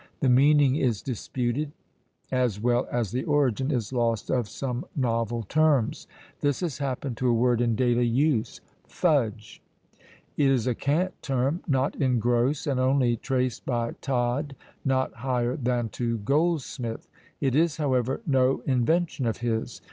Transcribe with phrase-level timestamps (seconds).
[0.19, 1.73] The meaning is disputed
[2.31, 6.07] as well as the origin is lost of some novel terms.
[6.39, 9.61] This has happened to a word in daily use Fudge!
[10.37, 15.55] It is a cant term not in Grose, and only traced by Todd not higher
[15.55, 17.07] than to Goldsmith.
[17.39, 19.79] It is, however, no invention of his.